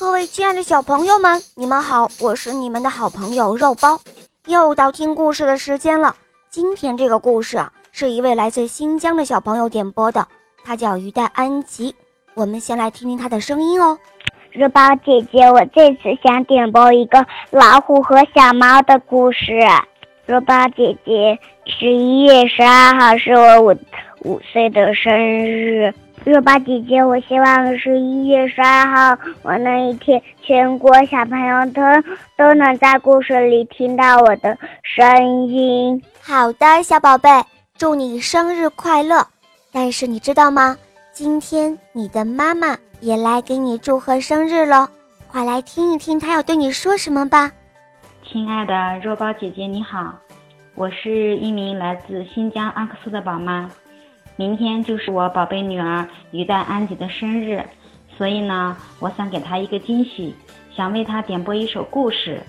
[0.00, 4.00] 各位亲爱的小朋友们，你们好，我是你们的好朋友肉包，
[4.46, 6.16] 又到听故事的时间了。
[6.48, 10.26] 今天这个故事啊，是一位来自新疆的小朋友点播的，
[10.64, 11.94] 他叫于代安吉。
[12.32, 13.98] 我们先来听听他的声音哦。
[14.52, 19.60] 肉包姐姐，我这次想点播一个老虎和小猫的故事。
[20.24, 23.76] 肉包姐姐，十一月十二号是我五
[24.24, 25.12] 五岁的生
[25.46, 25.92] 日。
[26.24, 31.80] 肉包姐姐，我希望十一月十二号我那一天，全国小朋友都
[32.36, 36.02] 都能在故事里听到我的声音。
[36.20, 37.30] 好的，小宝贝，
[37.78, 39.26] 祝你生日快乐！
[39.72, 40.76] 但是你知道吗？
[41.10, 44.90] 今天你的妈妈也来给你祝贺生日了，
[45.26, 47.50] 快来听一听她要对你说什么吧。
[48.30, 50.14] 亲爱的肉包姐姐，你好，
[50.74, 53.70] 我是一名来自新疆阿克苏的宝妈。
[54.40, 57.62] 明天就是我宝贝女儿于代安吉的生日，
[58.16, 60.34] 所以呢，我想给她一个惊喜，
[60.74, 62.40] 想为她点播一首故事，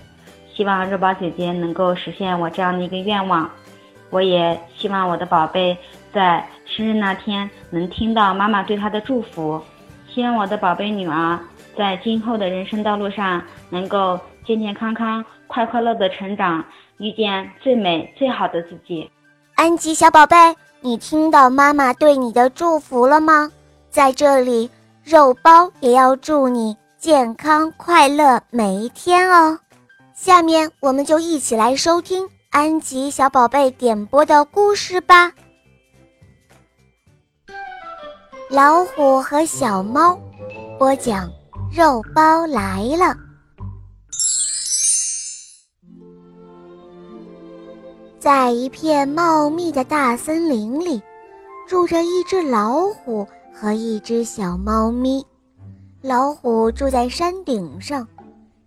[0.54, 3.50] 希望肉包姐姐能够实现我这样的一个愿望。
[4.08, 5.76] 我也希望我的宝贝
[6.14, 9.60] 在生日那天能听到妈妈对她的祝福，
[10.08, 11.38] 希望我的宝贝女儿
[11.76, 16.64] 在今后的人生道路上能够健健康康、快快乐的成长，
[16.96, 19.10] 遇见最美最好的自己。
[19.56, 20.36] 安吉小宝贝。
[20.84, 23.52] 你听到妈妈对你的祝福了吗？
[23.88, 24.68] 在这里，
[25.04, 29.56] 肉包也要祝你健康快乐每一天哦。
[30.12, 35.32] 下面我们就一起来收听安吉小宝贝点播的故事吧。
[38.50, 40.18] 老虎和小猫，
[40.80, 41.30] 播讲，
[41.72, 43.16] 肉包来了。
[48.22, 51.02] 在一片茂密的大森林里，
[51.66, 55.26] 住着一只老虎和一只小猫咪。
[56.02, 58.06] 老虎住在山顶上，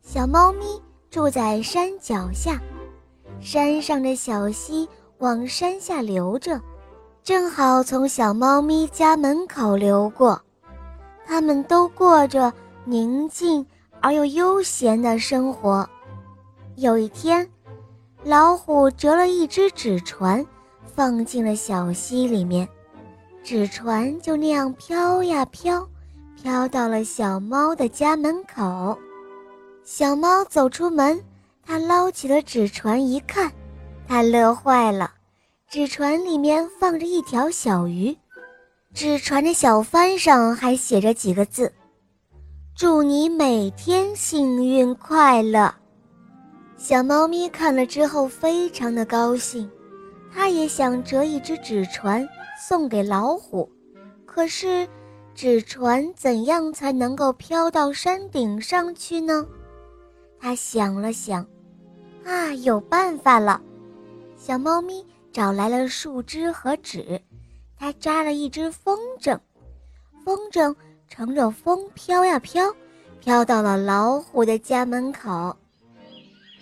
[0.02, 0.66] 小猫咪
[1.10, 2.60] 住在山脚下。
[3.40, 4.86] 山上的小溪
[5.20, 6.60] 往山下流着，
[7.24, 10.38] 正好从小猫咪家门口流过。
[11.26, 12.52] 它们都过着
[12.84, 13.66] 宁静
[14.02, 15.90] 而又悠闲的生活。
[16.76, 17.50] 有一天，
[18.26, 20.44] 老虎折了一只纸船，
[20.96, 22.68] 放进了小溪里面，
[23.44, 25.88] 纸船就那样飘呀飘，
[26.36, 28.98] 飘到了小猫的家门口。
[29.84, 31.24] 小猫走出门，
[31.64, 33.52] 它捞起了纸船一看，
[34.08, 35.12] 它乐坏了。
[35.70, 38.18] 纸船里面放着一条小鱼，
[38.92, 41.72] 纸船的小帆上还写着几个字
[42.76, 45.72] ：“祝你每天幸运快乐。”
[46.88, 49.68] 小猫咪看了之后非常的高兴，
[50.32, 52.24] 它也想折一只纸船
[52.62, 53.68] 送给老虎，
[54.24, 54.88] 可是
[55.34, 59.44] 纸船怎样才能够飘到山顶上去呢？
[60.40, 61.44] 它想了想，
[62.24, 63.60] 啊，有办法了！
[64.38, 65.04] 小猫咪
[65.34, 67.20] 找来了树枝和纸，
[67.80, 69.36] 它扎了一只风筝，
[70.24, 70.76] 风筝
[71.08, 72.72] 乘着风飘呀飘，
[73.20, 75.58] 飘到了老虎的家门口。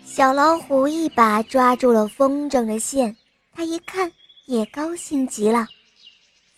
[0.06, 3.16] 小老虎一把抓住了风筝的线，
[3.52, 4.12] 它一看
[4.46, 5.66] 也高兴极了。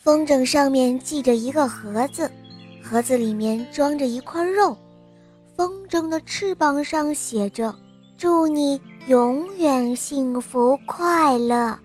[0.04, 2.30] 风筝上面系着一个盒子，
[2.84, 4.76] 盒子里面装着一块肉。
[5.56, 7.74] 风筝的翅膀上写着
[8.18, 11.80] ：“祝你永远幸福快乐。”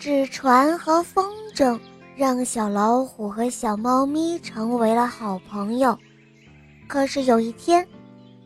[0.00, 1.78] 纸船和风筝
[2.16, 5.98] 让小老虎和小猫咪成为了好朋友。
[6.88, 7.86] 可是有一天，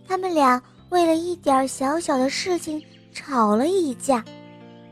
[0.08, 0.60] 他们俩。
[0.90, 2.82] 为了一点小小的事情
[3.12, 4.24] 吵了一架，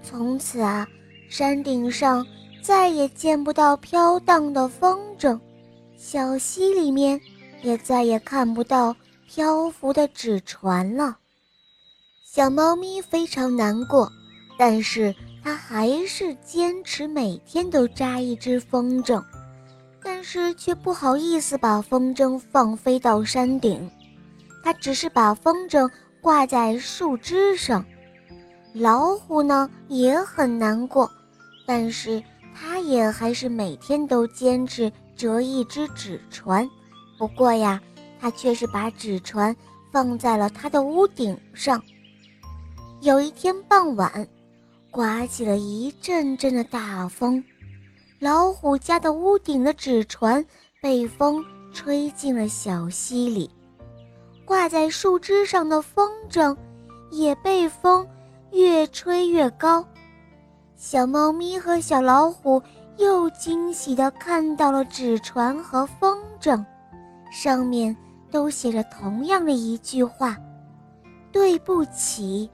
[0.02, 0.86] 从此啊，
[1.28, 2.26] 山顶上
[2.62, 5.38] 再也见不到飘荡的风筝，
[5.96, 7.20] 小溪里面
[7.62, 8.94] 也再也看不到
[9.26, 11.16] 漂浮的纸船了。
[12.24, 14.12] 小猫咪非常难过，
[14.58, 19.22] 但是它还是坚持每天都扎一只风筝，
[20.02, 23.90] 但是却不好意思把风筝放飞到山顶。
[24.66, 25.88] 他只是把风筝
[26.20, 27.86] 挂在树枝上，
[28.72, 31.08] 老虎呢也很难过，
[31.64, 32.20] 但是
[32.52, 36.68] 他也还是每天都坚持折一只纸船。
[37.16, 37.80] 不过呀，
[38.20, 39.54] 他却是把纸船
[39.92, 41.80] 放在了他的屋顶上。
[43.02, 44.26] 有一天傍晚，
[44.90, 47.40] 刮起了一阵阵的大风，
[48.18, 50.44] 老虎家的屋顶的纸船
[50.82, 53.48] 被风吹进了小溪里。
[54.46, 56.56] 挂在树枝上的风筝，
[57.10, 58.06] 也被风
[58.52, 59.84] 越吹越高。
[60.76, 62.62] 小猫咪和小老虎
[62.96, 66.64] 又惊喜地看到了纸船和风筝，
[67.32, 67.94] 上面
[68.30, 70.36] 都写着同样的一句话
[71.32, 72.48] ：“对不起。”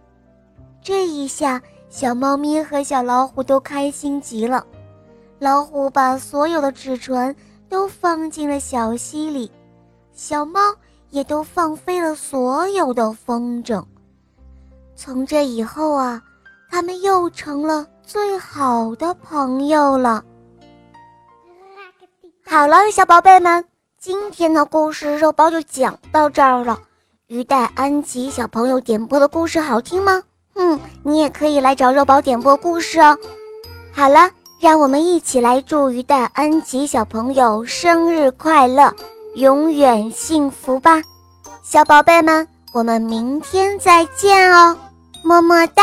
[0.80, 1.60] 这一下，
[1.90, 4.66] 小猫咪和小老虎都开心极了。
[5.38, 7.34] 老虎把所有的纸船
[7.68, 9.50] 都放进了小溪里，
[10.12, 10.60] 小猫
[11.12, 13.84] 也都放飞了所有的风筝。
[14.96, 16.20] 从这以后啊，
[16.70, 20.24] 他们又成了最好的朋友了。
[22.44, 23.64] 好了，小宝贝们，
[23.98, 26.80] 今天的故事肉包就讲到这儿了。
[27.26, 30.22] 鱼蛋安吉小朋友点播的故事好听吗？
[30.54, 33.16] 嗯，你也可以来找肉宝点播故事哦。
[33.92, 34.30] 好了，
[34.60, 38.94] 让我们一起来祝鱼蛋安吉小朋友生日快乐，
[39.34, 41.02] 永远幸福吧，
[41.62, 44.76] 小宝贝们，我们明天再见哦，
[45.24, 45.82] 么么哒。